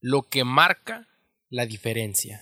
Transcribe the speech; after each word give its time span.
lo 0.00 0.22
que 0.22 0.44
marca 0.44 1.08
la 1.48 1.66
diferencia. 1.66 2.40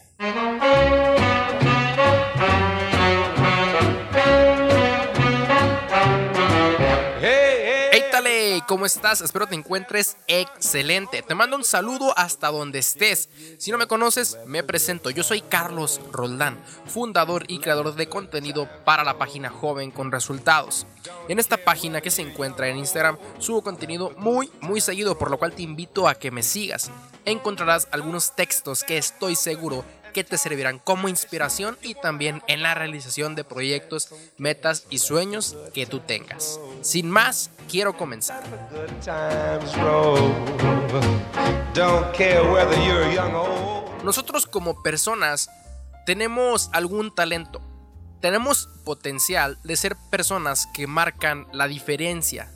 ¿Cómo 8.67 8.85
estás? 8.85 9.21
Espero 9.21 9.47
te 9.47 9.55
encuentres 9.55 10.17
excelente. 10.27 11.23
Te 11.23 11.35
mando 11.35 11.57
un 11.57 11.65
saludo 11.65 12.13
hasta 12.19 12.49
donde 12.49 12.81
estés. 12.81 13.29
Si 13.59 13.71
no 13.71 13.79
me 13.79 13.87
conoces, 13.87 14.39
me 14.47 14.63
presento. 14.63 15.11
Yo 15.11 15.23
soy 15.23 15.41
Carlos 15.41 16.01
Roldán, 16.13 16.59
fundador 16.87 17.45
y 17.49 17.61
creador 17.61 17.95
de 17.95 18.09
contenido 18.09 18.69
para 18.85 19.05
la 19.05 19.19
página 19.19 19.51
Joven 19.51 19.91
con 19.91 20.11
Resultados. 20.11 20.87
En 21.29 21.39
esta 21.39 21.57
página 21.57 22.01
que 22.01 22.11
se 22.11 22.23
encuentra 22.23 22.69
en 22.69 22.79
Instagram, 22.79 23.19
subo 23.39 23.63
contenido 23.63 24.11
muy, 24.17 24.51
muy 24.61 24.81
seguido, 24.81 25.17
por 25.17 25.31
lo 25.31 25.39
cual 25.39 25.53
te 25.53 25.63
invito 25.63 26.09
a 26.09 26.17
que 26.17 26.31
me 26.31 26.43
sigas. 26.43 26.91
Encontrarás 27.25 27.89
algunos 27.93 28.35
textos 28.35 28.83
que 28.83 28.99
estoy 28.99 29.37
seguro 29.37 29.85
que 30.17 30.25
te 30.25 30.39
servirán 30.39 30.79
como 30.79 31.11
inspiración 31.11 31.77
y 31.83 31.95
también 31.95 32.43
en 32.47 32.63
la 32.63 32.75
realización 32.75 33.35
de 33.35 33.45
proyectos, 33.45 34.09
metas 34.39 34.87
y 34.89 34.97
sueños 34.97 35.55
que 35.75 35.85
tú 35.85 36.01
tengas. 36.01 36.59
Sin 36.81 37.11
más, 37.11 37.51
quiero 37.69 37.99
comenzar. 37.99 38.43
Nosotros 44.03 44.47
como 44.47 44.83
personas 44.83 45.51
tenemos 46.07 46.71
algún 46.73 47.15
talento, 47.15 47.61
tenemos 48.23 48.71
potencial 48.87 49.59
de 49.65 49.77
ser 49.77 49.97
personas 50.11 50.67
que 50.73 50.87
marcan 50.87 51.47
la 51.53 51.69
diferencia. 51.69 52.51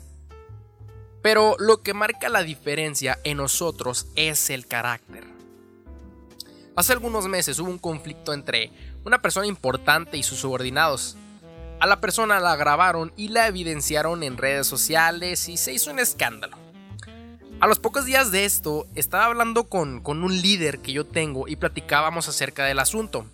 Pero 1.21 1.57
lo 1.59 1.83
que 1.83 1.93
marca 1.93 2.27
la 2.27 2.41
diferencia 2.41 3.19
en 3.23 3.37
nosotros 3.37 4.07
es 4.15 4.49
el 4.49 4.65
carácter. 4.65 5.40
Hace 6.75 6.93
algunos 6.93 7.27
meses 7.27 7.59
hubo 7.59 7.69
un 7.69 7.77
conflicto 7.77 8.33
entre 8.33 8.71
una 9.03 9.21
persona 9.21 9.45
importante 9.45 10.17
y 10.17 10.23
sus 10.23 10.39
subordinados. 10.39 11.17
A 11.81 11.85
la 11.85 11.99
persona 11.99 12.39
la 12.39 12.55
grabaron 12.55 13.11
y 13.17 13.27
la 13.27 13.47
evidenciaron 13.47 14.23
en 14.23 14.37
redes 14.37 14.67
sociales 14.67 15.49
y 15.49 15.57
se 15.57 15.73
hizo 15.73 15.91
un 15.91 15.99
escándalo. 15.99 16.57
A 17.59 17.67
los 17.67 17.79
pocos 17.79 18.05
días 18.05 18.31
de 18.31 18.45
esto, 18.45 18.87
estaba 18.95 19.25
hablando 19.25 19.65
con, 19.65 19.99
con 20.01 20.23
un 20.23 20.41
líder 20.41 20.79
que 20.79 20.93
yo 20.93 21.05
tengo 21.05 21.47
y 21.47 21.57
platicábamos 21.57 22.29
acerca 22.29 22.65
del 22.65 22.79
asunto. 22.79 23.25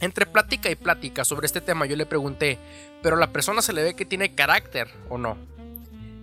Entre 0.00 0.24
plática 0.24 0.70
y 0.70 0.76
plática 0.76 1.24
sobre 1.24 1.46
este 1.46 1.60
tema 1.60 1.86
yo 1.86 1.96
le 1.96 2.06
pregunté, 2.06 2.58
¿pero 3.02 3.16
la 3.16 3.32
persona 3.32 3.60
se 3.60 3.72
le 3.72 3.82
ve 3.82 3.96
que 3.96 4.04
tiene 4.04 4.34
carácter 4.34 4.88
o 5.08 5.18
no? 5.18 5.36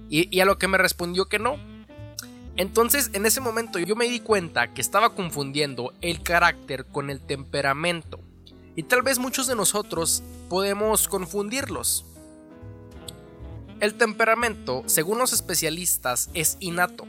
Y, 0.09 0.35
y 0.35 0.39
a 0.39 0.45
lo 0.45 0.57
que 0.57 0.67
me 0.67 0.77
respondió 0.77 1.25
que 1.25 1.37
no, 1.37 1.57
entonces, 2.59 3.09
en 3.13 3.25
ese 3.25 3.39
momento 3.39 3.79
yo 3.79 3.95
me 3.95 4.09
di 4.09 4.19
cuenta 4.19 4.73
que 4.73 4.81
estaba 4.81 5.15
confundiendo 5.15 5.93
el 6.01 6.21
carácter 6.21 6.83
con 6.83 7.09
el 7.09 7.21
temperamento. 7.21 8.19
Y 8.75 8.83
tal 8.83 9.01
vez 9.01 9.17
muchos 9.17 9.47
de 9.47 9.55
nosotros 9.55 10.23
podemos 10.49 11.07
confundirlos. 11.07 12.03
El 13.79 13.93
temperamento, 13.93 14.83
según 14.87 15.19
los 15.19 15.31
especialistas, 15.31 16.29
es 16.33 16.57
innato 16.59 17.07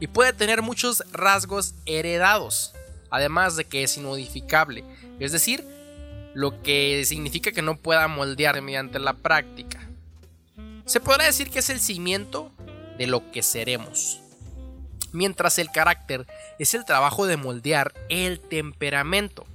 y 0.00 0.06
puede 0.06 0.34
tener 0.34 0.60
muchos 0.60 1.02
rasgos 1.12 1.72
heredados, 1.86 2.74
además 3.08 3.56
de 3.56 3.64
que 3.64 3.82
es 3.82 3.96
inmodificable, 3.96 4.84
es 5.18 5.32
decir, 5.32 5.64
lo 6.34 6.60
que 6.62 7.06
significa 7.06 7.52
que 7.52 7.62
no 7.62 7.78
pueda 7.78 8.06
moldear 8.06 8.60
mediante 8.60 8.98
la 8.98 9.14
práctica. 9.14 9.80
Se 10.84 11.00
podrá 11.00 11.24
decir 11.24 11.48
que 11.48 11.60
es 11.60 11.70
el 11.70 11.80
cimiento 11.80 12.52
de 12.98 13.06
lo 13.06 13.30
que 13.32 13.42
seremos 13.42 14.20
mientras 15.12 15.58
el 15.58 15.70
carácter 15.70 16.26
es 16.58 16.74
el 16.74 16.84
trabajo 16.84 17.26
de 17.26 17.36
moldear 17.36 17.92
el 18.08 18.40
temperamento. 18.40 19.46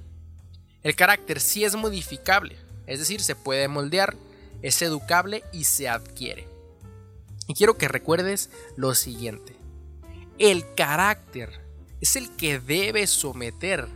El 0.82 0.94
carácter 0.94 1.40
sí 1.40 1.64
es 1.64 1.74
modificable, 1.74 2.56
es 2.86 2.98
decir, 2.98 3.20
se 3.20 3.34
puede 3.34 3.68
moldear, 3.68 4.16
es 4.62 4.80
educable 4.82 5.44
y 5.52 5.64
se 5.64 5.88
adquiere. 5.88 6.48
Y 7.48 7.54
quiero 7.54 7.76
que 7.76 7.88
recuerdes 7.88 8.50
lo 8.76 8.94
siguiente. 8.94 9.56
El 10.38 10.74
carácter 10.74 11.60
es 12.00 12.16
el 12.16 12.34
que 12.36 12.60
debe 12.60 13.06
someter 13.06 13.88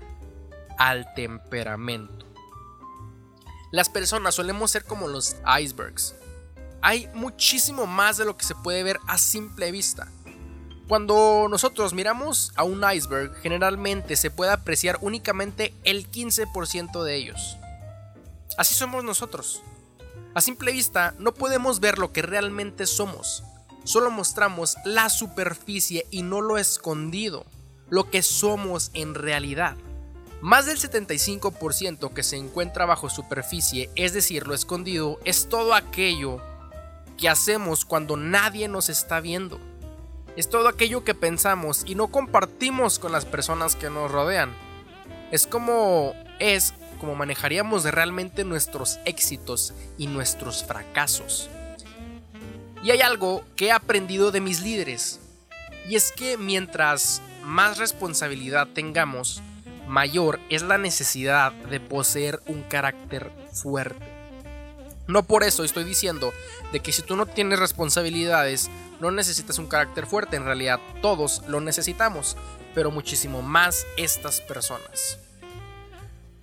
al 0.78 1.12
temperamento. 1.14 2.26
Las 3.72 3.88
personas 3.88 4.34
solemos 4.34 4.70
ser 4.70 4.84
como 4.84 5.06
los 5.06 5.36
icebergs. 5.60 6.14
Hay 6.82 7.08
muchísimo 7.14 7.86
más 7.86 8.16
de 8.16 8.24
lo 8.24 8.36
que 8.36 8.44
se 8.44 8.54
puede 8.54 8.82
ver 8.82 8.98
a 9.06 9.18
simple 9.18 9.70
vista. 9.70 10.08
Cuando 10.90 11.46
nosotros 11.48 11.94
miramos 11.94 12.50
a 12.56 12.64
un 12.64 12.82
iceberg, 12.82 13.32
generalmente 13.42 14.16
se 14.16 14.28
puede 14.28 14.50
apreciar 14.50 14.98
únicamente 15.02 15.72
el 15.84 16.10
15% 16.10 17.04
de 17.04 17.14
ellos. 17.14 17.56
Así 18.58 18.74
somos 18.74 19.04
nosotros. 19.04 19.62
A 20.34 20.40
simple 20.40 20.72
vista 20.72 21.14
no 21.20 21.32
podemos 21.32 21.78
ver 21.78 22.00
lo 22.00 22.12
que 22.12 22.22
realmente 22.22 22.88
somos. 22.88 23.44
Solo 23.84 24.10
mostramos 24.10 24.74
la 24.84 25.10
superficie 25.10 26.08
y 26.10 26.22
no 26.22 26.40
lo 26.40 26.58
escondido, 26.58 27.46
lo 27.88 28.10
que 28.10 28.22
somos 28.22 28.90
en 28.92 29.14
realidad. 29.14 29.76
Más 30.40 30.66
del 30.66 30.76
75% 30.76 32.12
que 32.12 32.24
se 32.24 32.36
encuentra 32.36 32.84
bajo 32.84 33.08
superficie, 33.08 33.90
es 33.94 34.12
decir, 34.12 34.48
lo 34.48 34.54
escondido, 34.54 35.20
es 35.24 35.48
todo 35.48 35.74
aquello 35.74 36.42
que 37.16 37.28
hacemos 37.28 37.84
cuando 37.84 38.16
nadie 38.16 38.66
nos 38.66 38.88
está 38.88 39.20
viendo 39.20 39.69
es 40.40 40.48
todo 40.48 40.68
aquello 40.68 41.04
que 41.04 41.14
pensamos 41.14 41.84
y 41.86 41.94
no 41.94 42.08
compartimos 42.08 42.98
con 42.98 43.12
las 43.12 43.26
personas 43.26 43.76
que 43.76 43.90
nos 43.90 44.10
rodean. 44.10 44.54
Es 45.30 45.46
como 45.46 46.14
es 46.38 46.72
como 46.98 47.14
manejaríamos 47.14 47.84
realmente 47.84 48.44
nuestros 48.44 48.98
éxitos 49.04 49.74
y 49.98 50.06
nuestros 50.06 50.64
fracasos. 50.64 51.50
Y 52.82 52.90
hay 52.90 53.02
algo 53.02 53.44
que 53.54 53.66
he 53.66 53.72
aprendido 53.72 54.30
de 54.30 54.40
mis 54.40 54.62
líderes, 54.62 55.20
y 55.88 55.96
es 55.96 56.12
que 56.12 56.38
mientras 56.38 57.20
más 57.44 57.76
responsabilidad 57.76 58.68
tengamos, 58.68 59.42
mayor 59.86 60.40
es 60.48 60.62
la 60.62 60.78
necesidad 60.78 61.52
de 61.52 61.80
poseer 61.80 62.40
un 62.46 62.62
carácter 62.62 63.30
fuerte. 63.52 64.06
No 65.06 65.22
por 65.22 65.42
eso 65.42 65.64
estoy 65.64 65.84
diciendo 65.84 66.32
de 66.72 66.80
que 66.80 66.92
si 66.92 67.02
tú 67.02 67.16
no 67.16 67.26
tienes 67.26 67.58
responsabilidades, 67.58 68.70
no 69.00 69.10
necesitas 69.10 69.58
un 69.58 69.66
carácter 69.66 70.06
fuerte, 70.06 70.36
en 70.36 70.44
realidad 70.44 70.78
todos 71.02 71.42
lo 71.48 71.60
necesitamos, 71.60 72.36
pero 72.74 72.90
muchísimo 72.90 73.42
más 73.42 73.86
estas 73.96 74.40
personas. 74.40 75.18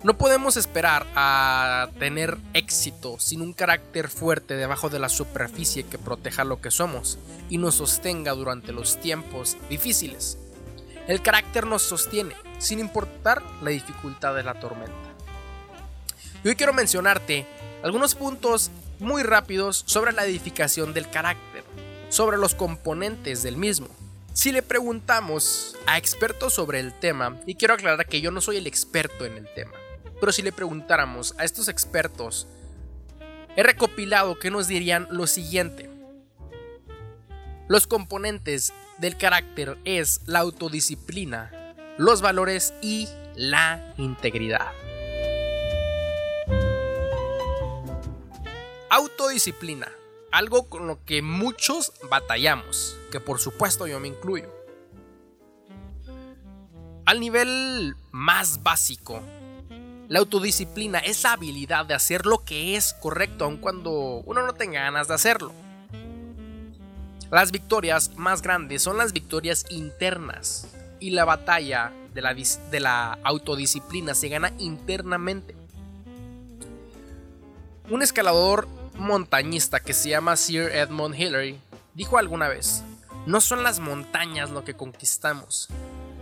No 0.04 0.16
podemos 0.16 0.56
esperar 0.56 1.06
a 1.16 1.88
tener 1.98 2.38
éxito 2.54 3.18
sin 3.18 3.42
un 3.42 3.52
carácter 3.52 4.08
fuerte 4.08 4.54
debajo 4.54 4.88
de 4.88 5.00
la 5.00 5.08
superficie 5.08 5.86
que 5.86 5.98
proteja 5.98 6.44
lo 6.44 6.60
que 6.60 6.70
somos 6.70 7.18
y 7.50 7.58
nos 7.58 7.76
sostenga 7.76 8.32
durante 8.32 8.72
los 8.72 9.00
tiempos 9.00 9.56
difíciles. 9.68 10.38
El 11.08 11.20
carácter 11.20 11.66
nos 11.66 11.82
sostiene, 11.82 12.36
sin 12.58 12.78
importar 12.78 13.42
la 13.60 13.70
dificultad 13.70 14.36
de 14.36 14.44
la 14.44 14.60
tormenta. 14.60 14.92
Y 16.44 16.48
hoy 16.48 16.54
quiero 16.54 16.72
mencionarte 16.72 17.46
algunos 17.82 18.14
puntos 18.14 18.70
muy 19.00 19.22
rápidos 19.24 19.82
sobre 19.86 20.12
la 20.12 20.24
edificación 20.24 20.94
del 20.94 21.10
carácter 21.10 21.47
sobre 22.08 22.38
los 22.38 22.54
componentes 22.54 23.42
del 23.42 23.56
mismo. 23.56 23.88
Si 24.32 24.52
le 24.52 24.62
preguntamos 24.62 25.76
a 25.86 25.98
expertos 25.98 26.54
sobre 26.54 26.80
el 26.80 26.92
tema, 26.92 27.40
y 27.46 27.56
quiero 27.56 27.74
aclarar 27.74 28.06
que 28.06 28.20
yo 28.20 28.30
no 28.30 28.40
soy 28.40 28.56
el 28.56 28.66
experto 28.66 29.24
en 29.24 29.36
el 29.36 29.52
tema, 29.54 29.72
pero 30.20 30.32
si 30.32 30.42
le 30.42 30.52
preguntáramos 30.52 31.34
a 31.38 31.44
estos 31.44 31.68
expertos, 31.68 32.46
he 33.56 33.62
recopilado 33.62 34.38
que 34.38 34.50
nos 34.50 34.68
dirían 34.68 35.08
lo 35.10 35.26
siguiente. 35.26 35.90
Los 37.66 37.86
componentes 37.86 38.72
del 38.98 39.16
carácter 39.16 39.76
es 39.84 40.22
la 40.26 40.38
autodisciplina, 40.38 41.74
los 41.98 42.22
valores 42.22 42.72
y 42.80 43.08
la 43.34 43.92
integridad. 43.98 44.72
Autodisciplina 48.90 49.88
algo 50.30 50.68
con 50.68 50.86
lo 50.86 51.04
que 51.04 51.22
muchos 51.22 51.92
batallamos, 52.10 52.96
que 53.10 53.20
por 53.20 53.38
supuesto 53.38 53.86
yo 53.86 54.00
me 54.00 54.08
incluyo. 54.08 54.52
Al 57.04 57.20
nivel 57.20 57.96
más 58.10 58.62
básico, 58.62 59.22
la 60.08 60.18
autodisciplina 60.18 60.98
es 60.98 61.22
la 61.22 61.32
habilidad 61.32 61.86
de 61.86 61.94
hacer 61.94 62.26
lo 62.26 62.44
que 62.44 62.76
es 62.76 62.94
correcto 62.94 63.44
aun 63.44 63.58
cuando 63.58 64.22
uno 64.24 64.42
no 64.42 64.54
tenga 64.54 64.82
ganas 64.82 65.08
de 65.08 65.14
hacerlo. 65.14 65.52
Las 67.30 67.52
victorias 67.52 68.16
más 68.16 68.40
grandes 68.40 68.82
son 68.82 68.96
las 68.96 69.12
victorias 69.12 69.66
internas 69.68 70.66
y 70.98 71.10
la 71.10 71.24
batalla 71.26 71.92
de 72.14 72.22
la, 72.22 72.34
de 72.34 72.80
la 72.80 73.18
autodisciplina 73.22 74.14
se 74.14 74.28
gana 74.28 74.52
internamente. 74.58 75.54
Un 77.90 78.02
escalador 78.02 78.66
montañista 78.98 79.80
que 79.80 79.94
se 79.94 80.10
llama 80.10 80.36
Sir 80.36 80.70
Edmund 80.74 81.14
Hillary 81.14 81.58
dijo 81.94 82.18
alguna 82.18 82.48
vez, 82.48 82.82
no 83.26 83.40
son 83.40 83.62
las 83.62 83.80
montañas 83.80 84.50
lo 84.50 84.64
que 84.64 84.74
conquistamos, 84.74 85.68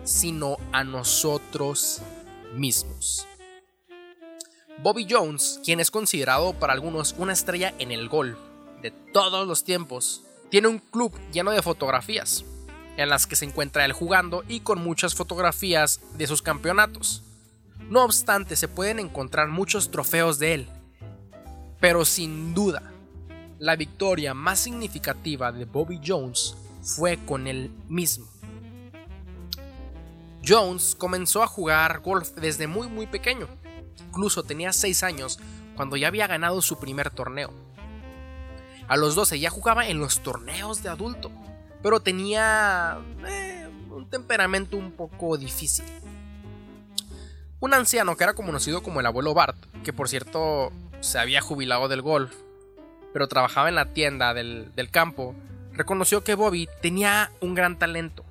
sino 0.05 0.57
a 0.73 0.85
nosotros 0.85 2.01
mismos. 2.55 3.27
Bobby 4.83 5.07
Jones, 5.09 5.61
quien 5.65 5.81
es 5.81 5.91
considerado 5.91 6.53
para 6.53 6.73
algunos 6.73 7.15
una 7.19 7.33
estrella 7.33 7.75
en 7.79 7.91
el 7.91 8.09
golf 8.09 8.39
de 8.83 8.91
todos 8.91 9.47
los 9.49 9.65
tiempos, 9.65 10.23
tiene 10.51 10.69
un 10.69 10.79
club 10.79 11.13
lleno 11.33 11.51
de 11.51 11.63
fotografías, 11.63 12.45
en 12.97 13.09
las 13.09 13.27
que 13.27 13.37
se 13.37 13.47
encuentra 13.47 13.85
él 13.85 13.93
jugando 13.93 14.45
y 14.49 14.61
con 14.61 14.83
muchas 14.83 15.15
fotografías 15.15 16.01
de 16.17 16.27
sus 16.27 16.43
campeonatos. 16.43 17.23
No 17.89 18.05
obstante, 18.05 18.57
se 18.57 18.69
pueden 18.69 18.99
encontrar 18.99 19.49
muchos 19.49 19.91
trofeos 19.91 20.39
de 20.39 20.55
él, 20.55 20.69
pero 21.81 22.05
sin 22.05 22.55
duda, 22.55 22.83
la 23.59 23.77
victoria 23.77 24.35
más 24.35 24.61
significativa 24.61 25.53
de 25.53 25.65
Bobby 25.65 26.01
Jones 26.05 26.57
fue 26.83 27.19
con 27.25 27.47
él 27.47 27.71
mismo. 27.89 28.27
Jones 30.47 30.95
comenzó 30.95 31.43
a 31.43 31.47
jugar 31.49 32.01
golf 32.01 32.31
desde 32.37 32.67
muy 32.67 32.89
muy 32.89 33.07
pequeño. 33.07 33.49
Incluso 34.09 34.43
tenía 34.43 34.73
6 34.73 35.03
años 35.03 35.39
cuando 35.75 35.97
ya 35.97 36.09
había 36.09 36.27
ganado 36.27 36.63
su 36.63 36.79
primer 36.79 37.11
torneo. 37.11 37.53
A 38.89 38.97
los 38.97 39.15
12 39.15 39.41
ya 39.41 39.51
jugaba 39.51 39.89
en 39.89 39.99
los 39.99 40.23
torneos 40.23 40.83
de 40.83 40.89
adulto, 40.89 41.31
pero 41.83 42.01
tenía 42.01 42.99
eh, 43.27 43.69
un 43.91 44.09
temperamento 44.09 44.77
un 44.77 44.93
poco 44.93 45.37
difícil. 45.37 45.85
Un 47.59 47.75
anciano 47.75 48.17
que 48.17 48.25
era 48.25 48.35
conocido 48.35 48.83
como 48.83 49.01
el 49.01 49.07
abuelo 49.07 49.35
Bart, 49.35 49.57
que 49.83 49.93
por 49.93 50.09
cierto 50.09 50.71
se 51.07 51.19
había 51.19 51.41
jubilado 51.41 51.89
del 51.89 52.03
golf, 52.03 52.35
pero 53.13 53.29
trabajaba 53.29 53.69
en 53.69 53.77
la 53.77 53.93
tienda 53.93 54.35
del, 54.35 54.75
del 54.75 54.91
campo, 54.91 55.35
reconoció 55.73 56.25
que 56.25 56.35
Bobby 56.35 56.69
tenía 56.83 57.31
un 57.41 57.55
gran 57.55 57.79
talento, 57.79 58.25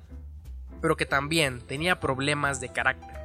pero 0.80 0.96
que 0.96 1.06
también 1.06 1.60
tenía 1.60 2.00
problemas 2.00 2.60
de 2.60 2.68
carácter. 2.68 3.16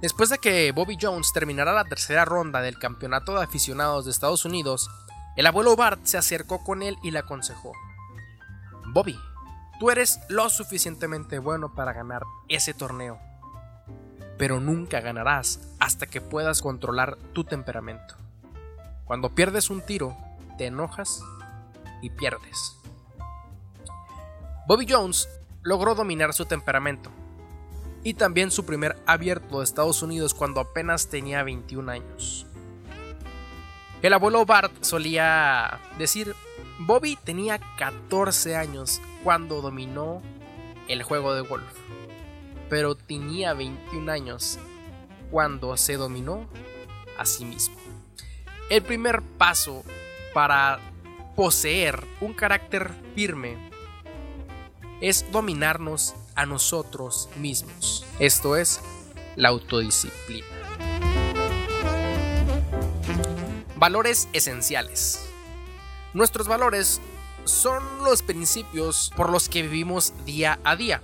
Después 0.00 0.28
de 0.28 0.38
que 0.38 0.72
Bobby 0.72 0.96
Jones 1.00 1.32
terminara 1.32 1.72
la 1.72 1.84
tercera 1.84 2.24
ronda 2.24 2.60
del 2.60 2.78
campeonato 2.78 3.34
de 3.34 3.44
aficionados 3.44 4.04
de 4.04 4.10
Estados 4.10 4.44
Unidos, 4.44 4.90
el 5.36 5.46
abuelo 5.46 5.76
Bart 5.76 6.00
se 6.04 6.18
acercó 6.18 6.62
con 6.62 6.82
él 6.82 6.96
y 7.02 7.10
le 7.10 7.20
aconsejó, 7.20 7.72
Bobby, 8.92 9.18
tú 9.78 9.90
eres 9.90 10.20
lo 10.28 10.48
suficientemente 10.50 11.38
bueno 11.38 11.74
para 11.74 11.92
ganar 11.92 12.22
ese 12.48 12.74
torneo, 12.74 13.20
pero 14.36 14.60
nunca 14.60 15.00
ganarás 15.00 15.60
hasta 15.88 16.06
que 16.06 16.20
puedas 16.20 16.60
controlar 16.60 17.16
tu 17.32 17.44
temperamento. 17.44 18.14
Cuando 19.06 19.30
pierdes 19.30 19.70
un 19.70 19.80
tiro, 19.80 20.14
te 20.58 20.66
enojas 20.66 21.22
y 22.02 22.10
pierdes. 22.10 22.76
Bobby 24.66 24.86
Jones 24.86 25.26
logró 25.62 25.94
dominar 25.94 26.34
su 26.34 26.44
temperamento 26.44 27.10
y 28.04 28.12
también 28.12 28.50
su 28.50 28.66
primer 28.66 28.98
abierto 29.06 29.60
de 29.60 29.64
Estados 29.64 30.02
Unidos 30.02 30.34
cuando 30.34 30.60
apenas 30.60 31.08
tenía 31.08 31.42
21 31.42 31.90
años. 31.90 32.46
El 34.02 34.12
abuelo 34.12 34.44
Bart 34.44 34.84
solía 34.84 35.80
decir, 35.96 36.34
Bobby 36.80 37.16
tenía 37.16 37.58
14 37.78 38.56
años 38.56 39.00
cuando 39.24 39.62
dominó 39.62 40.20
el 40.86 41.02
juego 41.02 41.32
de 41.32 41.40
golf, 41.40 41.72
pero 42.68 42.94
tenía 42.94 43.54
21 43.54 44.12
años 44.12 44.58
cuando 45.30 45.76
se 45.76 45.96
dominó 45.96 46.48
a 47.18 47.26
sí 47.26 47.44
mismo. 47.44 47.76
El 48.70 48.82
primer 48.82 49.22
paso 49.22 49.84
para 50.34 50.80
poseer 51.34 52.04
un 52.20 52.34
carácter 52.34 52.90
firme 53.14 53.56
es 55.00 55.30
dominarnos 55.30 56.14
a 56.34 56.46
nosotros 56.46 57.28
mismos. 57.36 58.04
Esto 58.18 58.56
es 58.56 58.80
la 59.36 59.48
autodisciplina. 59.48 60.46
Valores 63.76 64.28
esenciales. 64.32 65.24
Nuestros 66.12 66.48
valores 66.48 67.00
son 67.44 67.82
los 68.04 68.22
principios 68.22 69.12
por 69.16 69.30
los 69.30 69.48
que 69.48 69.62
vivimos 69.62 70.12
día 70.24 70.58
a 70.64 70.74
día. 70.74 71.00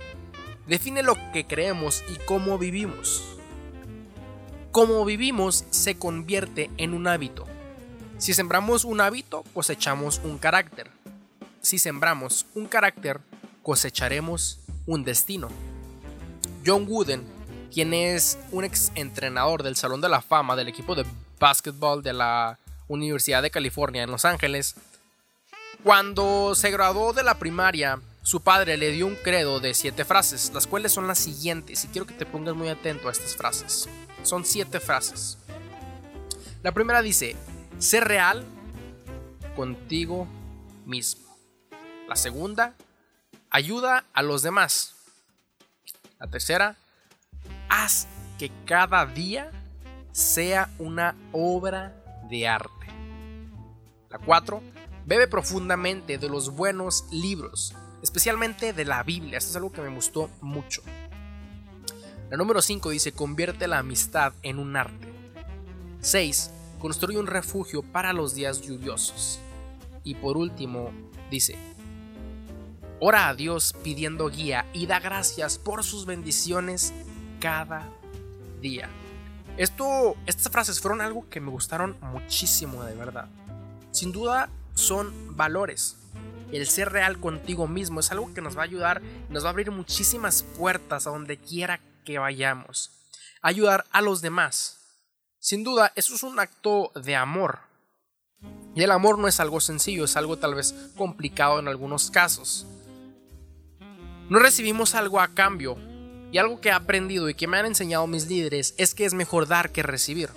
Define 0.67 1.01
lo 1.03 1.15
que 1.31 1.47
creemos 1.47 2.03
y 2.09 2.17
cómo 2.25 2.57
vivimos. 2.57 3.34
Cómo 4.75 5.05
vivimos 5.05 5.63
se 5.69 5.97
convierte 5.97 6.69
en 6.75 6.93
un 6.93 7.07
hábito. 7.07 7.45
Si 8.17 8.33
sembramos 8.33 8.83
un 8.83 8.99
hábito, 8.99 9.45
cosechamos 9.53 10.19
un 10.21 10.37
carácter. 10.37 10.91
Si 11.61 11.79
sembramos 11.79 12.45
un 12.55 12.65
carácter, 12.65 13.21
cosecharemos 13.63 14.59
un 14.85 15.05
destino. 15.05 15.47
John 16.65 16.87
Wooden, 16.89 17.23
quien 17.73 17.93
es 17.93 18.37
un 18.51 18.65
ex 18.65 18.91
entrenador 18.95 19.63
del 19.63 19.77
Salón 19.77 20.01
de 20.01 20.09
la 20.09 20.19
Fama 20.19 20.57
del 20.57 20.67
equipo 20.67 20.93
de 20.93 21.05
básquetbol 21.39 22.03
de 22.03 22.11
la 22.11 22.59
Universidad 22.89 23.41
de 23.41 23.51
California 23.51 24.03
en 24.03 24.11
Los 24.11 24.25
Ángeles, 24.25 24.75
cuando 25.85 26.53
se 26.53 26.69
graduó 26.69 27.13
de 27.13 27.23
la 27.23 27.39
primaria, 27.39 28.01
su 28.23 28.41
padre 28.41 28.75
le 28.75 28.91
dio 28.91 29.07
un 29.07 29.15
credo 29.15 29.61
de 29.61 29.73
siete 29.73 30.03
frases, 30.03 30.51
las 30.53 30.67
cuales 30.67 30.91
son 30.91 31.07
las 31.07 31.19
siguientes, 31.19 31.85
y 31.85 31.87
quiero 31.87 32.05
que 32.05 32.13
te 32.13 32.25
pongas 32.25 32.55
muy 32.55 32.67
atento 32.67 33.07
a 33.07 33.13
estas 33.13 33.37
frases. 33.37 33.87
Son 34.25 34.43
siete 34.43 34.79
frases. 34.79 35.37
La 36.63 36.71
primera 36.71 37.03
dice, 37.03 37.35
sé 37.77 37.99
real 37.99 38.43
contigo 39.55 40.27
mismo. 40.85 41.37
La 42.07 42.15
segunda, 42.15 42.73
ayuda 43.51 44.05
a 44.13 44.23
los 44.23 44.41
demás. 44.41 44.95
La 46.19 46.27
tercera, 46.27 46.75
haz 47.69 48.07
que 48.39 48.51
cada 48.65 49.05
día 49.05 49.51
sea 50.11 50.73
una 50.79 51.15
obra 51.31 51.95
de 52.27 52.47
arte. 52.47 52.87
La 54.09 54.17
cuatro, 54.17 54.63
bebe 55.05 55.27
profundamente 55.27 56.17
de 56.17 56.29
los 56.29 56.49
buenos 56.49 57.05
libros, 57.11 57.75
especialmente 58.01 58.73
de 58.73 58.85
la 58.85 59.03
Biblia. 59.03 59.37
Esto 59.37 59.51
es 59.51 59.55
algo 59.55 59.71
que 59.71 59.81
me 59.81 59.93
gustó 59.93 60.31
mucho. 60.41 60.81
La 62.29 62.37
número 62.37 62.61
5 62.61 62.89
dice, 62.89 63.11
convierte 63.11 63.67
la 63.67 63.79
amistad 63.79 64.33
en 64.41 64.57
un 64.57 64.75
arte. 64.75 65.13
6. 66.01 66.51
Construye 66.79 67.19
un 67.19 67.27
refugio 67.27 67.83
para 67.83 68.13
los 68.13 68.33
días 68.33 68.61
lluviosos. 68.61 69.39
Y 70.03 70.15
por 70.15 70.35
último, 70.35 70.89
dice, 71.29 71.55
ora 72.99 73.29
a 73.29 73.35
Dios 73.35 73.75
pidiendo 73.83 74.29
guía 74.29 74.65
y 74.73 74.87
da 74.87 74.99
gracias 74.99 75.59
por 75.59 75.83
sus 75.83 76.07
bendiciones 76.07 76.93
cada 77.39 77.87
día. 78.59 78.89
Esto, 79.57 80.15
estas 80.25 80.51
frases 80.51 80.81
fueron 80.81 81.01
algo 81.01 81.29
que 81.29 81.39
me 81.39 81.51
gustaron 81.51 81.95
muchísimo, 82.01 82.83
de 82.83 82.95
verdad. 82.95 83.29
Sin 83.91 84.11
duda, 84.11 84.49
son 84.73 85.37
valores. 85.37 85.97
El 86.51 86.67
ser 86.67 86.91
real 86.91 87.19
contigo 87.19 87.67
mismo 87.67 87.99
es 87.99 88.11
algo 88.11 88.33
que 88.33 88.41
nos 88.41 88.57
va 88.57 88.61
a 88.61 88.65
ayudar, 88.65 89.01
nos 89.29 89.43
va 89.43 89.47
a 89.47 89.51
abrir 89.51 89.71
muchísimas 89.71 90.43
puertas 90.43 91.07
a 91.07 91.11
donde 91.11 91.37
quiera 91.37 91.79
que 92.05 92.19
vayamos. 92.19 92.91
Ayudar 93.41 93.85
a 93.91 94.01
los 94.01 94.21
demás. 94.21 94.79
Sin 95.39 95.65
duda, 95.65 95.91
eso 95.95 96.15
es 96.15 96.23
un 96.23 96.39
acto 96.39 96.91
de 96.95 97.15
amor. 97.15 97.59
Y 98.73 98.83
el 98.83 98.91
amor 98.91 99.17
no 99.19 99.27
es 99.27 99.39
algo 99.39 99.59
sencillo, 99.59 100.05
es 100.05 100.15
algo 100.15 100.37
tal 100.37 100.55
vez 100.55 100.73
complicado 100.95 101.59
en 101.59 101.67
algunos 101.67 102.09
casos. 102.09 102.65
No 104.29 104.39
recibimos 104.39 104.95
algo 104.95 105.19
a 105.19 105.27
cambio. 105.27 105.77
Y 106.31 106.37
algo 106.37 106.59
que 106.59 106.69
he 106.69 106.71
aprendido 106.71 107.29
y 107.29 107.35
que 107.35 107.47
me 107.47 107.57
han 107.57 107.65
enseñado 107.65 108.07
mis 108.07 108.27
líderes 108.27 108.73
es 108.77 108.93
que 108.95 109.05
es 109.05 109.13
mejor 109.13 109.47
dar 109.47 109.71
que 109.71 109.83
recibir. 109.83 110.29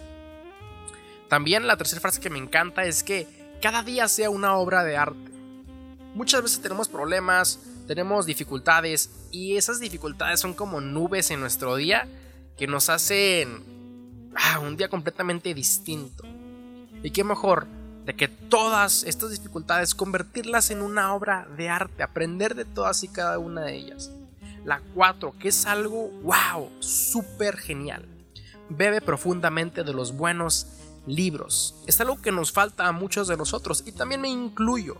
También 1.28 1.66
la 1.66 1.76
tercera 1.76 2.00
frase 2.00 2.20
que 2.20 2.30
me 2.30 2.38
encanta 2.38 2.84
es 2.84 3.02
que 3.02 3.26
cada 3.60 3.82
día 3.82 4.08
sea 4.08 4.30
una 4.30 4.56
obra 4.56 4.84
de 4.84 4.96
arte. 4.96 5.30
Muchas 6.14 6.42
veces 6.42 6.60
tenemos 6.60 6.88
problemas, 6.88 7.60
tenemos 7.88 8.26
dificultades 8.26 9.10
y 9.32 9.56
esas 9.56 9.80
dificultades 9.80 10.38
son 10.38 10.52
como 10.52 10.80
nubes 10.80 11.30
en 11.30 11.40
nuestro 11.40 11.74
día 11.74 12.06
que 12.56 12.66
nos 12.66 12.90
hacen 12.90 13.64
ah, 14.36 14.60
un 14.60 14.76
día 14.76 14.88
completamente 14.88 15.54
distinto. 15.54 16.22
Y 17.02 17.10
qué 17.10 17.24
mejor 17.24 17.66
de 18.04 18.14
que 18.14 18.28
todas 18.28 19.04
estas 19.04 19.30
dificultades 19.30 19.94
convertirlas 19.94 20.70
en 20.70 20.82
una 20.82 21.14
obra 21.14 21.48
de 21.56 21.70
arte, 21.70 22.02
aprender 22.02 22.54
de 22.54 22.66
todas 22.66 23.02
y 23.04 23.08
cada 23.08 23.38
una 23.38 23.62
de 23.62 23.76
ellas. 23.76 24.10
La 24.64 24.82
4, 24.94 25.34
que 25.38 25.48
es 25.48 25.64
algo 25.64 26.10
wow, 26.22 26.70
súper 26.80 27.56
genial. 27.56 28.06
Bebe 28.68 29.00
profundamente 29.00 29.82
de 29.82 29.94
los 29.94 30.14
buenos 30.14 30.66
libros. 31.06 31.74
Es 31.86 32.00
algo 32.02 32.20
que 32.20 32.32
nos 32.32 32.52
falta 32.52 32.86
a 32.86 32.92
muchos 32.92 33.28
de 33.28 33.36
nosotros 33.38 33.82
y 33.86 33.92
también 33.92 34.20
me 34.20 34.28
incluyo. 34.28 34.98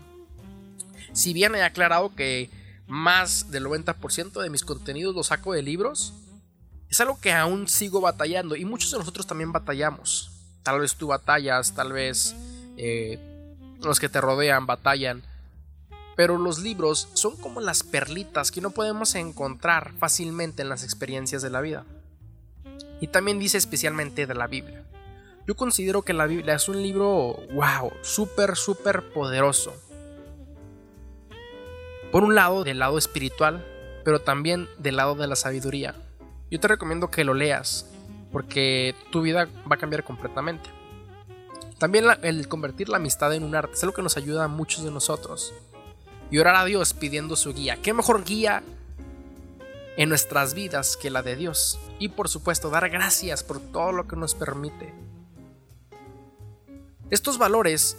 Si 1.13 1.33
bien 1.33 1.53
he 1.53 1.61
aclarado 1.61 2.15
que 2.15 2.49
más 2.89 3.51
del 3.51 3.65
90% 3.65 4.41
de 4.41 4.49
mis 4.49 4.65
contenidos 4.65 5.15
los 5.15 5.27
saco 5.27 5.53
de 5.53 5.61
libros, 5.61 6.13
es 6.89 6.99
algo 6.99 7.19
que 7.21 7.31
aún 7.31 7.67
sigo 7.67 8.01
batallando 8.01 8.55
y 8.55 8.65
muchos 8.65 8.91
de 8.91 8.97
nosotros 8.97 9.27
también 9.27 9.51
batallamos. 9.51 10.31
Tal 10.63 10.79
vez 10.79 10.95
tú 10.95 11.07
batallas, 11.07 11.73
tal 11.73 11.93
vez 11.93 12.35
eh, 12.77 13.19
los 13.79 13.99
que 13.99 14.09
te 14.09 14.19
rodean 14.19 14.65
batallan. 14.65 15.23
Pero 16.15 16.37
los 16.37 16.59
libros 16.59 17.07
son 17.13 17.37
como 17.37 17.61
las 17.61 17.83
perlitas 17.83 18.51
que 18.51 18.59
no 18.59 18.71
podemos 18.71 19.15
encontrar 19.15 19.93
fácilmente 19.99 20.63
en 20.63 20.69
las 20.69 20.83
experiencias 20.83 21.41
de 21.41 21.49
la 21.49 21.61
vida. 21.61 21.85
Y 22.99 23.07
también 23.07 23.39
dice 23.39 23.57
especialmente 23.57 24.25
de 24.25 24.35
la 24.35 24.47
Biblia. 24.47 24.83
Yo 25.47 25.55
considero 25.55 26.01
que 26.01 26.13
la 26.13 26.25
Biblia 26.25 26.55
es 26.55 26.67
un 26.67 26.81
libro, 26.81 27.37
wow, 27.53 27.93
súper, 28.01 28.55
súper 28.55 29.13
poderoso. 29.13 29.73
Por 32.11 32.23
un 32.23 32.33
lado, 32.33 32.63
del 32.63 32.79
lado 32.79 32.97
espiritual, 32.97 33.65
pero 34.03 34.19
también 34.19 34.67
del 34.77 34.95
lado 34.95 35.15
de 35.15 35.27
la 35.27 35.35
sabiduría. 35.35 35.95
Yo 36.49 36.59
te 36.59 36.67
recomiendo 36.67 37.11
que 37.11 37.23
lo 37.23 37.35
leas, 37.35 37.85
porque 38.31 38.95
tu 39.11 39.21
vida 39.21 39.47
va 39.71 39.75
a 39.75 39.79
cambiar 39.79 40.03
completamente. 40.03 40.69
También 41.77 42.05
el 42.23 42.47
convertir 42.47 42.89
la 42.89 42.97
amistad 42.97 43.33
en 43.33 43.43
un 43.43 43.55
arte 43.55 43.73
es 43.73 43.83
algo 43.83 43.95
que 43.95 44.01
nos 44.01 44.17
ayuda 44.17 44.45
a 44.45 44.47
muchos 44.47 44.83
de 44.83 44.91
nosotros. 44.91 45.53
Y 46.31 46.39
orar 46.39 46.55
a 46.55 46.65
Dios 46.65 46.93
pidiendo 46.93 47.35
su 47.35 47.53
guía. 47.53 47.77
¿Qué 47.81 47.93
mejor 47.93 48.23
guía 48.23 48.63
en 49.95 50.09
nuestras 50.09 50.53
vidas 50.53 50.97
que 50.97 51.09
la 51.09 51.21
de 51.21 51.35
Dios? 51.35 51.79
Y 51.99 52.09
por 52.09 52.27
supuesto, 52.27 52.69
dar 52.69 52.89
gracias 52.89 53.43
por 53.43 53.59
todo 53.59 53.91
lo 53.91 54.07
que 54.07 54.15
nos 54.15 54.35
permite. 54.35 54.93
Estos 57.09 57.37
valores 57.37 57.97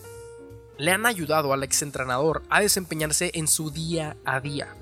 le 0.80 0.92
han 0.92 1.04
ayudado 1.04 1.52
al 1.52 1.62
exentrenador 1.62 2.42
a 2.48 2.60
desempeñarse 2.60 3.30
en 3.34 3.48
su 3.48 3.70
día 3.70 4.16
a 4.24 4.40
día. 4.40 4.74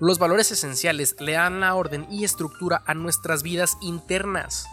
Los 0.00 0.18
valores 0.18 0.50
esenciales 0.50 1.16
le 1.20 1.32
dan 1.32 1.60
la 1.60 1.74
orden 1.74 2.06
y 2.10 2.24
estructura 2.24 2.82
a 2.86 2.94
nuestras 2.94 3.42
vidas 3.42 3.76
internas. 3.82 4.64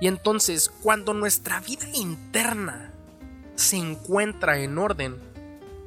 Y 0.00 0.08
entonces, 0.08 0.72
cuando 0.82 1.14
nuestra 1.14 1.60
vida 1.60 1.86
interna 1.94 2.92
se 3.54 3.76
encuentra 3.76 4.58
en 4.58 4.76
orden, 4.76 5.16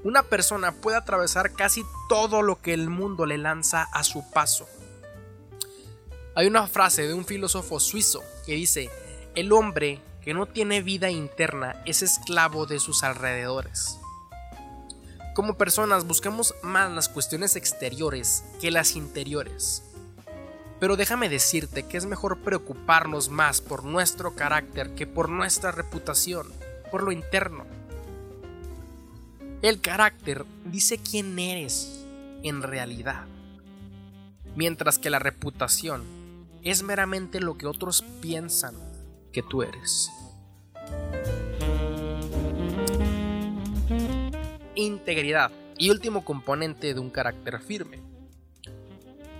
una 0.05 0.23
persona 0.23 0.71
puede 0.71 0.95
atravesar 0.95 1.51
casi 1.51 1.83
todo 2.07 2.41
lo 2.43 2.61
que 2.61 2.73
el 2.73 2.89
mundo 2.89 3.25
le 3.25 3.37
lanza 3.37 3.83
a 3.91 4.05
su 4.05 4.23
paso. 4.31 4.65
Hay 6.35 6.47
una 6.47 6.67
frase 6.67 7.05
de 7.05 7.13
un 7.13 7.25
filósofo 7.25 7.81
suizo 7.81 8.23
que 8.45 8.53
dice, 8.53 8.89
el 9.35 9.51
hombre 9.51 9.99
que 10.21 10.33
no 10.33 10.45
tiene 10.45 10.81
vida 10.81 11.09
interna 11.09 11.81
es 11.85 12.03
esclavo 12.03 12.65
de 12.65 12.79
sus 12.79 13.03
alrededores. 13.03 13.97
Como 15.33 15.57
personas 15.57 16.05
buscamos 16.05 16.53
más 16.61 16.91
las 16.91 17.09
cuestiones 17.09 17.55
exteriores 17.55 18.43
que 18.59 18.69
las 18.69 18.95
interiores. 18.95 19.83
Pero 20.79 20.95
déjame 20.95 21.29
decirte 21.29 21.83
que 21.83 21.97
es 21.97 22.05
mejor 22.05 22.39
preocuparnos 22.39 23.29
más 23.29 23.61
por 23.61 23.83
nuestro 23.83 24.35
carácter 24.35 24.93
que 24.93 25.07
por 25.07 25.29
nuestra 25.29 25.71
reputación, 25.71 26.47
por 26.91 27.03
lo 27.03 27.11
interno. 27.11 27.65
El 29.61 29.79
carácter 29.79 30.45
dice 30.65 30.97
quién 30.97 31.37
eres 31.37 32.03
en 32.43 32.63
realidad, 32.63 33.25
mientras 34.55 34.97
que 34.97 35.11
la 35.11 35.19
reputación 35.19 36.03
es 36.63 36.83
meramente 36.83 37.39
lo 37.39 37.57
que 37.57 37.67
otros 37.67 38.03
piensan 38.21 38.90
que 39.31 39.41
tú 39.41 39.63
eres. 39.63 40.11
Integridad 44.75 45.51
y 45.77 45.89
último 45.89 46.23
componente 46.23 46.93
de 46.93 46.99
un 46.99 47.09
carácter 47.09 47.59
firme. 47.59 47.99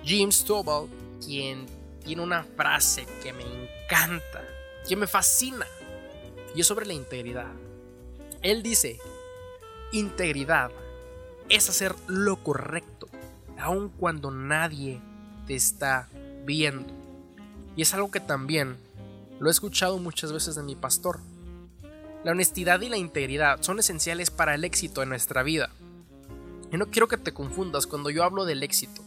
James 0.05 0.36
Stovall, 0.36 0.89
quien 1.24 1.65
tiene 2.03 2.21
una 2.21 2.43
frase 2.43 3.05
que 3.21 3.31
me 3.33 3.43
encanta, 3.43 4.43
que 4.88 4.95
me 4.95 5.07
fascina, 5.07 5.65
y 6.55 6.62
es 6.62 6.67
sobre 6.67 6.86
la 6.86 6.93
integridad. 6.93 7.51
Él 8.41 8.63
dice, 8.63 9.00
integridad 9.91 10.71
es 11.50 11.69
hacer 11.69 11.93
lo 12.07 12.38
correcto, 12.38 13.07
aun 13.60 13.89
cuando 13.89 14.31
nadie 14.31 15.00
te 15.45 15.55
está 15.55 16.10
viendo. 16.45 16.91
Y 17.75 17.83
es 17.83 17.93
algo 17.93 18.10
que 18.10 18.19
también 18.19 18.77
lo 19.41 19.50
he 19.50 19.51
escuchado 19.51 19.98
muchas 19.98 20.31
veces 20.31 20.53
de 20.53 20.62
mi 20.62 20.75
pastor. 20.75 21.19
La 22.24 22.31
honestidad 22.31 22.79
y 22.81 22.89
la 22.89 22.98
integridad 22.98 23.60
son 23.63 23.79
esenciales 23.79 24.29
para 24.29 24.53
el 24.53 24.63
éxito 24.63 25.01
en 25.01 25.10
nuestra 25.10 25.41
vida. 25.41 25.71
Y 26.71 26.77
no 26.77 26.91
quiero 26.91 27.07
que 27.07 27.17
te 27.17 27.33
confundas 27.33 27.88
cuando 27.88 28.12
yo 28.12 28.24
hablo 28.24 28.45
del 28.45 28.62
éxito. 28.62 29.01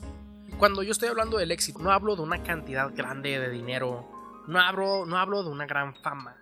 Cuando 0.59 0.83
yo 0.83 0.91
estoy 0.91 1.09
hablando 1.09 1.39
del 1.39 1.53
éxito, 1.53 1.79
no 1.79 1.93
hablo 1.93 2.17
de 2.17 2.23
una 2.23 2.43
cantidad 2.43 2.91
grande 2.97 3.39
de 3.39 3.49
dinero, 3.49 4.09
no 4.49 4.59
hablo, 4.59 5.07
no 5.07 5.19
hablo 5.19 5.45
de 5.45 5.51
una 5.51 5.67
gran 5.67 5.95
fama, 5.95 6.37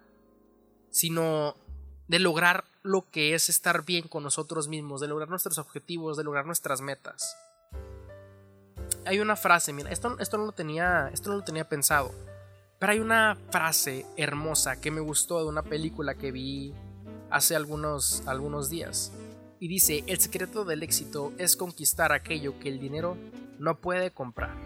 sino 0.89 1.55
de 2.09 2.19
lograr 2.19 2.65
lo 2.83 3.11
que 3.11 3.35
es 3.35 3.51
estar 3.51 3.85
bien 3.85 4.09
con 4.09 4.23
nosotros 4.23 4.69
mismos, 4.69 5.03
de 5.03 5.09
lograr 5.09 5.29
nuestros 5.29 5.59
objetivos, 5.59 6.17
de 6.17 6.25
lograr 6.25 6.47
nuestras 6.47 6.81
metas. 6.81 7.37
Hay 9.05 9.19
una 9.19 9.37
frase, 9.37 9.75
mira, 9.75 9.91
esto, 9.91 10.19
esto, 10.19 10.39
no, 10.39 10.47
lo 10.47 10.53
tenía, 10.53 11.11
esto 11.13 11.29
no 11.29 11.37
lo 11.37 11.45
tenía 11.45 11.69
pensado. 11.69 12.32
Pero 12.83 12.95
hay 12.95 12.99
una 12.99 13.39
frase 13.51 14.05
hermosa 14.17 14.81
que 14.81 14.91
me 14.91 15.01
gustó 15.01 15.39
de 15.39 15.49
una 15.49 15.62
película 15.62 16.17
que 16.17 16.33
vi 16.33 16.75
hace 17.31 17.55
algunos, 17.55 18.27
algunos 18.27 18.71
días. 18.71 19.12
Y 19.61 19.69
dice, 19.69 20.03
el 20.09 20.19
secreto 20.19 20.65
del 20.65 20.83
éxito 20.83 21.33
es 21.39 21.55
conquistar 21.55 22.11
aquello 22.11 22.59
que 22.59 22.69
el 22.69 22.81
dinero 22.81 23.17
no 23.61 23.79
puede 23.79 24.11
comprar. 24.11 24.57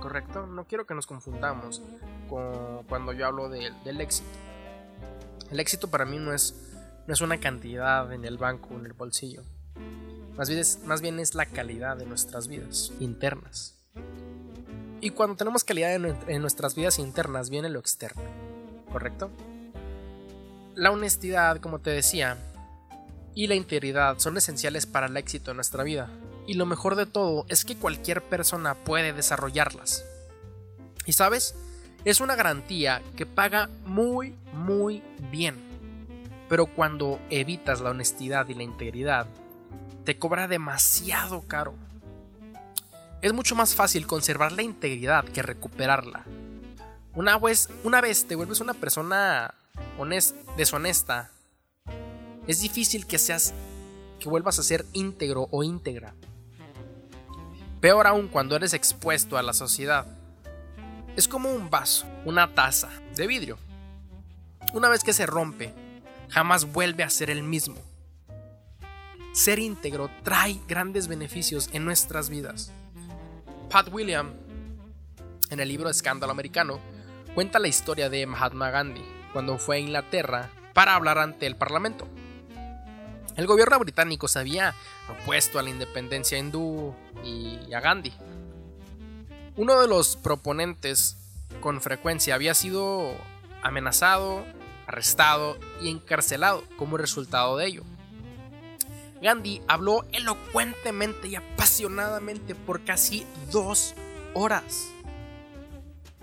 ¿Correcto? 0.00 0.46
No 0.46 0.68
quiero 0.68 0.86
que 0.86 0.94
nos 0.94 1.08
confundamos 1.08 1.82
con, 2.28 2.84
cuando 2.84 3.12
yo 3.12 3.26
hablo 3.26 3.48
del 3.48 4.00
éxito. 4.00 4.28
El 5.50 5.58
éxito 5.58 5.90
para 5.90 6.04
mí 6.04 6.20
no 6.20 6.32
es, 6.32 6.54
no 7.08 7.14
es 7.14 7.20
una 7.20 7.40
cantidad 7.40 8.12
en 8.12 8.24
el 8.24 8.38
banco, 8.38 8.74
en 8.74 8.86
el 8.86 8.92
bolsillo. 8.92 9.42
Más 10.36 10.48
bien, 10.48 10.62
más 10.84 11.02
bien 11.02 11.18
es 11.18 11.34
la 11.34 11.46
calidad 11.46 11.96
de 11.96 12.06
nuestras 12.06 12.46
vidas 12.46 12.92
internas. 13.00 13.75
Y 15.06 15.10
cuando 15.10 15.36
tenemos 15.36 15.62
calidad 15.62 15.94
en, 15.94 16.42
nuestras 16.42 16.74
vidas 16.74 16.98
internas, 16.98 17.48
viene 17.48 17.68
lo 17.68 17.78
externo. 17.78 18.24
¿Correcto? 18.90 19.30
La 20.74 20.90
honestidad, 20.90 21.60
como 21.60 21.78
te 21.78 21.90
decía, 21.90 22.36
y 23.32 23.46
la 23.46 23.54
integridad 23.54 24.18
son 24.18 24.36
esenciales 24.36 24.84
para 24.84 25.06
el 25.06 25.16
éxito 25.16 25.52
en 25.52 25.58
nuestra 25.58 25.84
vida. 25.84 26.10
Y 26.48 26.54
lo 26.54 26.66
mejor 26.66 26.96
de 26.96 27.06
todo 27.06 27.46
es 27.48 27.64
que 27.64 27.76
cualquier 27.76 28.20
persona 28.20 28.74
puede 28.74 29.12
desarrollarlas. 29.12 30.04
Y 31.06 31.12
sabes, 31.12 31.54
es 32.04 32.20
una 32.20 32.34
garantía 32.34 33.00
que 33.14 33.26
paga 33.26 33.70
muy, 33.84 34.34
muy 34.54 35.04
bien. 35.30 35.54
Pero 36.48 36.66
cuando 36.66 37.20
evitas 37.30 37.80
la 37.80 37.90
honestidad 37.90 38.48
y 38.48 38.54
la 38.54 38.64
integridad, 38.64 39.28
te 40.02 40.18
cobra 40.18 40.48
demasiado 40.48 41.42
caro. 41.42 41.74
Es 43.22 43.32
mucho 43.32 43.54
más 43.54 43.74
fácil 43.74 44.06
conservar 44.06 44.52
la 44.52 44.62
integridad 44.62 45.24
que 45.24 45.42
recuperarla. 45.42 46.24
Una 47.14 47.38
vez, 47.38 47.68
una 47.82 48.00
vez 48.00 48.26
te 48.26 48.36
vuelves 48.36 48.60
una 48.60 48.74
persona 48.74 49.54
deshonesta, 50.56 51.30
es 52.46 52.60
difícil 52.60 53.06
que 53.06 53.18
seas 53.18 53.54
que 54.20 54.28
vuelvas 54.28 54.58
a 54.58 54.62
ser 54.62 54.86
íntegro 54.92 55.48
o 55.50 55.64
íntegra. 55.64 56.14
Peor 57.80 58.06
aún 58.06 58.28
cuando 58.28 58.54
eres 58.54 58.72
expuesto 58.72 59.36
a 59.36 59.42
la 59.42 59.52
sociedad. 59.52 60.06
Es 61.16 61.26
como 61.26 61.50
un 61.50 61.70
vaso, 61.70 62.06
una 62.24 62.54
taza 62.54 62.90
de 63.16 63.26
vidrio. 63.26 63.58
Una 64.74 64.88
vez 64.88 65.02
que 65.02 65.12
se 65.12 65.26
rompe, 65.26 65.74
jamás 66.28 66.72
vuelve 66.72 67.02
a 67.02 67.10
ser 67.10 67.30
el 67.30 67.42
mismo. 67.42 67.76
Ser 69.32 69.58
íntegro 69.58 70.10
trae 70.22 70.60
grandes 70.68 71.08
beneficios 71.08 71.68
en 71.72 71.84
nuestras 71.84 72.30
vidas. 72.30 72.72
Pat 73.70 73.88
William, 73.92 74.32
en 75.50 75.60
el 75.60 75.68
libro 75.68 75.90
Escándalo 75.90 76.32
Americano, 76.32 76.80
cuenta 77.34 77.58
la 77.58 77.68
historia 77.68 78.08
de 78.08 78.24
Mahatma 78.24 78.70
Gandhi 78.70 79.04
cuando 79.32 79.58
fue 79.58 79.76
a 79.76 79.78
Inglaterra 79.80 80.50
para 80.72 80.94
hablar 80.94 81.18
ante 81.18 81.46
el 81.46 81.56
Parlamento. 81.56 82.06
El 83.36 83.46
gobierno 83.46 83.78
británico 83.78 84.28
se 84.28 84.38
había 84.38 84.74
opuesto 85.10 85.58
a 85.58 85.62
la 85.62 85.70
independencia 85.70 86.38
hindú 86.38 86.94
y 87.24 87.72
a 87.74 87.80
Gandhi. 87.80 88.12
Uno 89.56 89.80
de 89.80 89.88
los 89.88 90.16
proponentes 90.16 91.16
con 91.60 91.80
frecuencia 91.80 92.34
había 92.34 92.54
sido 92.54 93.14
amenazado, 93.62 94.46
arrestado 94.86 95.58
y 95.82 95.90
encarcelado 95.90 96.62
como 96.78 96.96
resultado 96.96 97.56
de 97.56 97.66
ello. 97.66 97.82
Gandhi 99.20 99.62
habló 99.66 100.04
elocuentemente 100.12 101.28
y 101.28 101.36
apasionadamente 101.36 102.54
por 102.54 102.84
casi 102.84 103.26
dos 103.50 103.94
horas. 104.34 104.88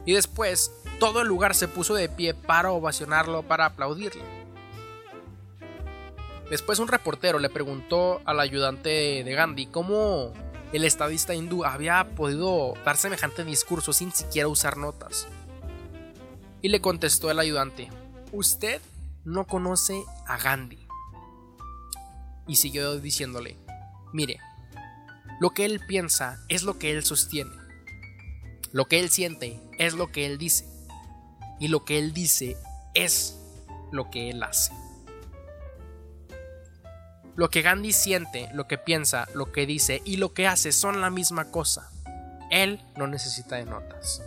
Y 0.06 0.14
después 0.14 0.72
todo 1.00 1.22
el 1.22 1.28
lugar 1.28 1.56
se 1.56 1.68
puso 1.68 1.96
de 1.96 2.10
pie 2.10 2.34
para 2.34 2.72
ovacionarlo, 2.72 3.44
para 3.44 3.66
aplaudirle. 3.66 4.24
Después 6.50 6.80
un 6.80 6.88
reportero 6.88 7.40
le 7.40 7.50
preguntó 7.50 8.22
al 8.26 8.40
ayudante 8.40 9.24
de 9.24 9.34
Gandhi 9.34 9.66
cómo 9.68 10.34
el 10.72 10.86
estadista 10.86 11.34
hindú 11.34 11.64
había 11.64 12.16
podido 12.16 12.74
dar 12.86 12.98
semejante 12.98 13.44
discurso 13.44 13.94
sin 13.94 14.12
siquiera 14.12 14.48
usar 14.48 14.78
notas. 14.78 15.28
Y 16.62 16.70
le 16.70 16.82
contestó 16.82 17.32
el 17.32 17.40
ayudante, 17.40 17.90
usted 18.32 18.82
no 19.24 19.46
conoce 19.46 20.04
a 20.28 20.38
Gandhi 20.38 20.83
y 22.48 22.56
siguió 22.56 23.00
diciéndole, 23.00 23.58
mire, 24.12 24.40
Lo 25.40 25.50
que 25.50 25.66
él 25.66 25.82
piensa 25.88 26.40
es 26.48 26.64
lo 26.64 26.78
que 26.78 26.92
él 26.92 27.04
sostiene. 27.04 27.52
Lo 28.72 28.86
que 28.86 29.00
él 29.00 29.10
siente 29.10 29.62
es 29.78 29.94
lo 29.94 30.12
que 30.12 30.26
él 30.26 30.38
dice. 30.38 30.66
Y 31.60 31.68
lo 31.68 31.86
que 31.86 32.00
él 32.00 32.14
dice 32.14 32.58
es 32.94 33.40
lo 33.92 34.10
que 34.10 34.30
él 34.30 34.42
hace. 34.44 34.72
Lo 37.36 37.50
que 37.50 37.62
Gandhi 37.62 37.94
siente, 37.94 38.50
lo 38.54 38.68
que 38.68 38.78
piensa, 38.78 39.28
lo 39.34 39.52
que 39.52 39.66
dice 39.66 40.02
y 40.06 40.18
lo 40.18 40.34
que 40.34 40.48
hace 40.48 40.72
son 40.72 41.02
la 41.02 41.10
misma 41.10 41.52
cosa. 41.52 41.92
Él 42.52 42.80
no 42.96 43.08
necesita 43.08 43.56
de 43.56 43.66
notas. 43.66 44.22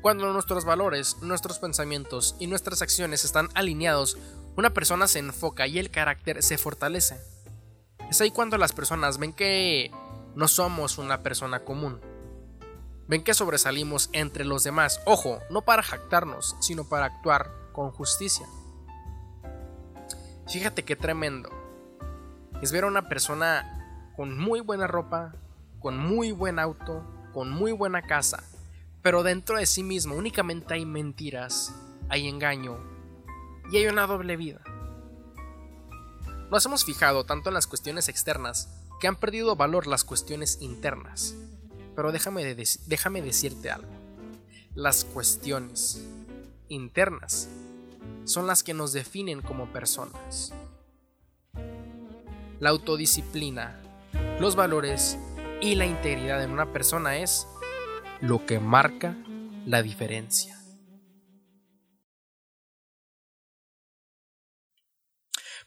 Cuando 0.00 0.32
nuestros 0.32 0.64
valores, 0.64 1.16
nuestros 1.22 1.58
pensamientos 1.58 2.36
y 2.38 2.46
nuestras 2.46 2.82
acciones 2.82 3.24
están 3.24 3.48
alineados, 3.54 4.16
una 4.56 4.72
persona 4.72 5.06
se 5.06 5.18
enfoca 5.18 5.66
y 5.66 5.78
el 5.78 5.90
carácter 5.90 6.42
se 6.42 6.56
fortalece. 6.56 7.20
Es 8.10 8.20
ahí 8.20 8.30
cuando 8.30 8.56
las 8.56 8.72
personas 8.72 9.18
ven 9.18 9.34
que 9.34 9.90
no 10.34 10.48
somos 10.48 10.96
una 10.96 11.22
persona 11.22 11.60
común. 11.60 12.00
Ven 13.06 13.22
que 13.22 13.34
sobresalimos 13.34 14.08
entre 14.12 14.44
los 14.44 14.64
demás. 14.64 15.00
Ojo, 15.04 15.40
no 15.50 15.62
para 15.62 15.82
jactarnos, 15.82 16.56
sino 16.60 16.88
para 16.88 17.04
actuar 17.04 17.52
con 17.72 17.90
justicia. 17.90 18.46
Fíjate 20.48 20.84
qué 20.84 20.96
tremendo. 20.96 21.50
Es 22.62 22.72
ver 22.72 22.84
a 22.84 22.88
una 22.88 23.08
persona 23.08 24.10
con 24.16 24.38
muy 24.38 24.60
buena 24.60 24.86
ropa, 24.86 25.34
con 25.80 25.98
muy 25.98 26.32
buen 26.32 26.58
auto, 26.58 27.04
con 27.34 27.50
muy 27.50 27.72
buena 27.72 28.00
casa, 28.00 28.42
pero 29.02 29.22
dentro 29.22 29.58
de 29.58 29.66
sí 29.66 29.82
mismo 29.82 30.14
únicamente 30.14 30.72
hay 30.72 30.86
mentiras, 30.86 31.74
hay 32.08 32.26
engaño 32.26 32.95
y 33.70 33.78
hay 33.78 33.86
una 33.86 34.06
doble 34.06 34.36
vida. 34.36 34.60
Nos 36.50 36.64
hemos 36.64 36.84
fijado 36.84 37.24
tanto 37.24 37.50
en 37.50 37.54
las 37.54 37.66
cuestiones 37.66 38.08
externas 38.08 38.68
que 39.00 39.08
han 39.08 39.16
perdido 39.16 39.56
valor 39.56 39.86
las 39.86 40.04
cuestiones 40.04 40.58
internas. 40.60 41.34
Pero 41.94 42.12
déjame, 42.12 42.54
déjame 42.86 43.22
decirte 43.22 43.70
algo. 43.70 43.90
Las 44.74 45.04
cuestiones 45.04 46.04
internas 46.68 47.48
son 48.24 48.46
las 48.46 48.62
que 48.62 48.74
nos 48.74 48.92
definen 48.92 49.40
como 49.42 49.72
personas. 49.72 50.52
La 52.60 52.70
autodisciplina, 52.70 53.80
los 54.38 54.56
valores 54.56 55.18
y 55.60 55.74
la 55.74 55.86
integridad 55.86 56.42
en 56.42 56.50
una 56.50 56.72
persona 56.72 57.18
es 57.18 57.46
lo 58.20 58.44
que 58.46 58.60
marca 58.60 59.16
la 59.64 59.82
diferencia. 59.82 60.58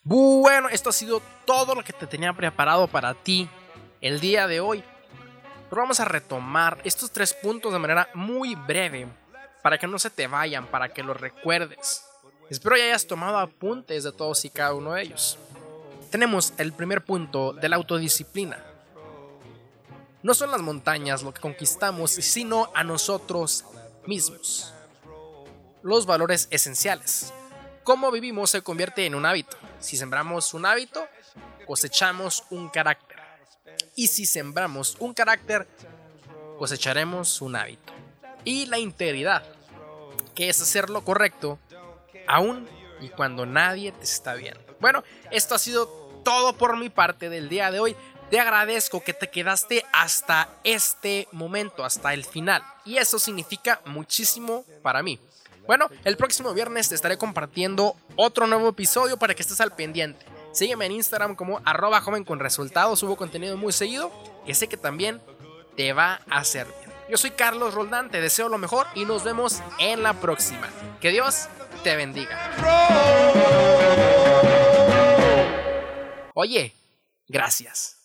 Bueno, 0.03 0.69
esto 0.69 0.89
ha 0.89 0.93
sido 0.93 1.21
todo 1.45 1.75
lo 1.75 1.83
que 1.83 1.93
te 1.93 2.07
tenía 2.07 2.33
preparado 2.33 2.87
para 2.87 3.13
ti 3.13 3.49
el 4.01 4.19
día 4.19 4.47
de 4.47 4.59
hoy. 4.59 4.83
Pero 5.69 5.81
vamos 5.81 5.99
a 5.99 6.05
retomar 6.05 6.79
estos 6.83 7.11
tres 7.11 7.33
puntos 7.33 7.71
de 7.73 7.79
manera 7.79 8.09
muy 8.13 8.55
breve 8.55 9.07
para 9.61 9.77
que 9.77 9.87
no 9.87 9.99
se 9.99 10.09
te 10.09 10.27
vayan, 10.27 10.67
para 10.67 10.89
que 10.89 11.03
los 11.03 11.19
recuerdes. 11.19 12.05
Espero 12.49 12.75
que 12.75 12.83
hayas 12.83 13.05
tomado 13.05 13.37
apuntes 13.37 14.03
de 14.03 14.11
todos 14.11 14.43
y 14.45 14.49
cada 14.49 14.73
uno 14.73 14.93
de 14.93 15.03
ellos. 15.03 15.37
Tenemos 16.09 16.53
el 16.57 16.73
primer 16.73 17.03
punto 17.03 17.53
de 17.53 17.69
la 17.69 17.75
autodisciplina. 17.75 18.63
No 20.23 20.33
son 20.33 20.49
las 20.49 20.61
montañas 20.61 21.21
lo 21.21 21.33
que 21.33 21.41
conquistamos, 21.41 22.11
sino 22.11 22.71
a 22.73 22.83
nosotros 22.83 23.65
mismos. 24.07 24.73
Los 25.83 26.05
valores 26.05 26.47
esenciales. 26.49 27.31
Cómo 27.83 28.11
vivimos 28.11 28.49
se 28.49 28.61
convierte 28.61 29.05
en 29.05 29.13
un 29.13 29.25
hábito. 29.25 29.55
Si 29.79 29.97
sembramos 29.97 30.53
un 30.53 30.65
hábito, 30.65 31.07
cosechamos 31.65 32.43
un 32.49 32.69
carácter. 32.69 33.17
Y 33.95 34.07
si 34.07 34.25
sembramos 34.25 34.97
un 34.99 35.13
carácter, 35.13 35.67
cosecharemos 36.57 37.41
un 37.41 37.55
hábito. 37.55 37.93
Y 38.43 38.65
la 38.65 38.77
integridad, 38.79 39.43
que 40.35 40.49
es 40.49 40.61
hacer 40.61 40.89
lo 40.89 41.03
correcto, 41.03 41.59
aún 42.27 42.67
y 43.01 43.09
cuando 43.09 43.45
nadie 43.45 43.91
te 43.91 44.03
está 44.03 44.35
viendo. 44.35 44.61
Bueno, 44.79 45.03
esto 45.31 45.55
ha 45.55 45.59
sido 45.59 45.87
todo 46.23 46.53
por 46.53 46.77
mi 46.77 46.89
parte 46.89 47.29
del 47.29 47.49
día 47.49 47.71
de 47.71 47.79
hoy. 47.79 47.95
Te 48.29 48.39
agradezco 48.39 49.03
que 49.03 49.13
te 49.13 49.29
quedaste 49.29 49.83
hasta 49.91 50.49
este 50.63 51.27
momento, 51.31 51.83
hasta 51.83 52.13
el 52.13 52.25
final. 52.25 52.63
Y 52.85 52.97
eso 52.97 53.17
significa 53.17 53.81
muchísimo 53.85 54.65
para 54.83 55.01
mí. 55.01 55.19
Bueno, 55.69 55.87
el 56.03 56.17
próximo 56.17 56.51
viernes 56.55 56.89
te 56.89 56.95
estaré 56.95 57.19
compartiendo 57.19 57.95
otro 58.15 58.47
nuevo 58.47 58.69
episodio 58.69 59.17
para 59.17 59.35
que 59.35 59.43
estés 59.43 59.61
al 59.61 59.75
pendiente. 59.75 60.25
Sígueme 60.51 60.87
en 60.87 60.93
Instagram 60.93 61.35
como 61.35 61.61
arroba 61.63 62.01
joven 62.01 62.23
con 62.23 62.39
resultados. 62.39 62.97
Subo 62.97 63.15
contenido 63.15 63.55
muy 63.55 63.71
seguido 63.71 64.11
que 64.47 64.55
sé 64.55 64.67
que 64.67 64.77
también 64.77 65.21
te 65.77 65.93
va 65.93 66.21
a 66.27 66.43
servir. 66.43 66.73
Yo 67.07 67.17
soy 67.17 67.29
Carlos 67.29 67.75
Roldán, 67.75 68.09
te 68.09 68.19
deseo 68.19 68.49
lo 68.49 68.57
mejor 68.57 68.87
y 68.95 69.05
nos 69.05 69.23
vemos 69.23 69.61
en 69.77 70.01
la 70.01 70.19
próxima. 70.19 70.67
Que 71.01 71.11
Dios 71.11 71.47
te 71.83 71.95
bendiga. 71.95 72.35
Oye, 76.33 76.73
gracias. 77.27 77.98